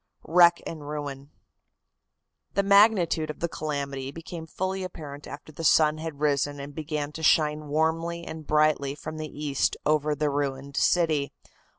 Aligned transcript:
WRECK 0.23 0.63
AND 0.65 0.87
RUIN. 0.89 1.29
The 2.55 2.63
magnitude 2.63 3.29
of 3.29 3.39
the 3.39 3.47
calamity 3.47 4.09
became 4.09 4.47
fully 4.47 4.83
apparent 4.83 5.27
after 5.27 5.51
the 5.51 5.63
sun 5.63 5.99
had 5.99 6.19
risen 6.19 6.59
and 6.59 6.73
began 6.73 7.11
to 7.11 7.21
shine 7.21 7.67
warmly 7.67 8.23
and 8.25 8.47
brightly 8.47 8.95
from 8.95 9.17
the 9.17 9.29
east 9.29 9.77
over 9.85 10.15
the 10.15 10.31
ruined 10.31 10.75
city. 10.75 11.33